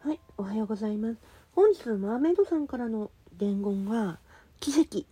[0.00, 1.18] はい、おはようございます。
[1.52, 4.18] 本日マーメイドさんからの伝言は、
[4.60, 5.04] 奇跡。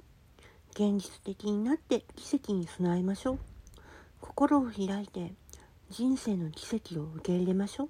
[0.74, 3.38] 現実的になって奇跡に備えましょう。
[4.20, 5.32] 心を開いて
[5.88, 7.88] 人生の奇跡を受け入れましょう。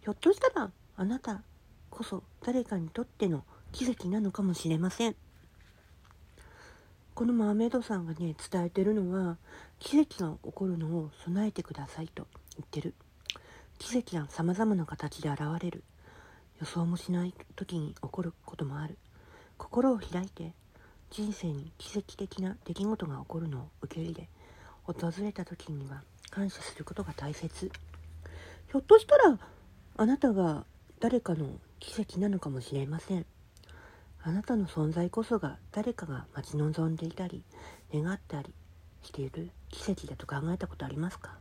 [0.00, 1.42] ひょっとしたらあなた
[1.90, 5.16] こそ誰かにとっての奇跡なのかもしれません。
[7.14, 9.38] このマーメイドさんがね、伝えてるのは、
[9.78, 12.94] 奇跡が起こるのを備えてくださいと言ってる。
[13.78, 15.82] 奇跡は様々な形で現れる。
[16.60, 18.98] 予想もしない時に起こることもある。
[19.56, 20.52] 心を開いて
[21.10, 24.28] 人生に奇跡的な出来事が起こるのを受け入れ、
[24.84, 27.66] 訪れた時には感謝することが大切。
[27.66, 29.38] ひょっとしたら
[29.96, 30.64] あなたが
[31.00, 33.26] 誰かの奇跡なのかもしれません。
[34.24, 37.42] あなたの存在こそが誰かが待ち望んでいたり
[37.92, 38.54] 願ったり
[39.02, 41.36] している奇跡だと考えたことありますか？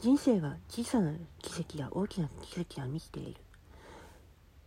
[0.00, 3.40] 人生は小さな奇跡や大きな奇跡が満ちている。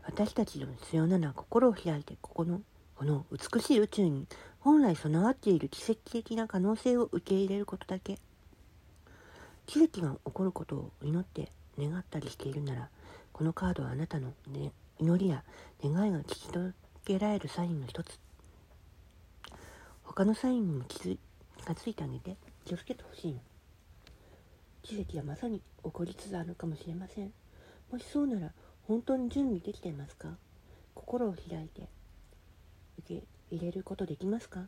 [0.05, 2.61] 私たちの必要なのは心を開いてここの
[2.95, 4.27] この美しい宇宙に
[4.59, 8.19] 本来備わっている奇跡的な可能性を受け入れることだけ。
[9.65, 12.89] 奇跡が起こることを祈って願ったりしているなら
[13.31, 15.43] このカードはあなたの、ね、祈りや
[15.81, 16.73] 願いが聞き届
[17.05, 18.19] けられるサインの一つ。
[20.03, 21.17] 他のサインにも気づ
[21.57, 22.37] 気がついてあげて。
[22.65, 23.39] 気をつけてほしいの
[24.83, 27.33] 奇跡はまさに起こりつつあるかもしれません。
[27.91, 28.51] もしそうなら
[28.87, 30.29] 本当に準備できていますか？
[30.95, 31.89] 心を開いて。
[32.99, 34.61] 受け入れることできますか？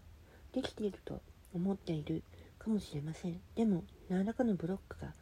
[0.51, 1.21] できていると
[1.53, 2.21] 思っている
[2.59, 3.39] かもしれません。
[3.55, 5.13] でも何らかのブロックが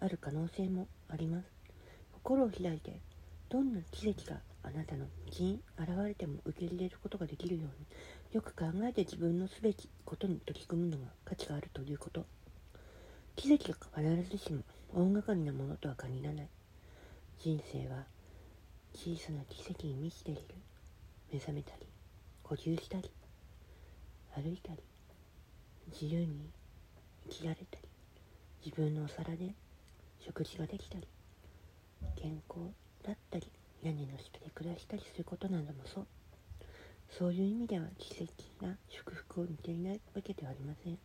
[0.00, 1.46] ある可能性もあります。
[2.12, 3.00] 心を開いて
[3.48, 7.70] どんな奇跡があなたの道に現れても受け入れることができるように
[8.32, 12.24] よく考えて自分のすべきことに取り組むのが価値があるということ。
[13.36, 14.62] 奇跡が必ずしも
[14.92, 16.48] 大掛かりなものとは限らない。
[17.38, 18.04] 人生は
[18.94, 20.42] 小さな奇跡に満ちている。
[21.32, 21.86] 目覚めたり
[22.42, 23.08] 呼吸したり
[24.34, 24.82] 歩いたり
[25.92, 26.50] 自由に
[27.28, 27.88] 生きられたり
[28.64, 29.54] 自分のお皿で
[30.18, 31.06] 食事ができたり
[32.16, 32.60] 健康
[33.06, 33.59] だったり。
[33.82, 36.06] 屋根の下で暮らしたりすることなどもそう。
[37.10, 40.98] そういう意味では奇跡な祝福を似ていないわけではありません。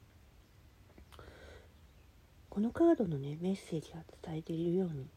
[2.50, 5.08] このカードのねメッセージが伝えているように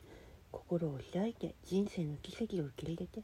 [0.50, 3.22] 心を開いて人生の奇跡を受け入れて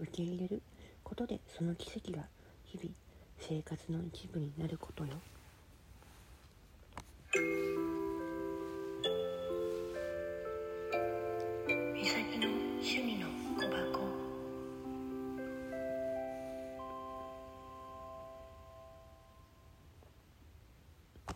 [0.00, 0.62] 受け入れる
[1.04, 2.24] ことでその奇跡が
[2.64, 2.90] 日々
[3.38, 5.12] 生活の一部になることよ。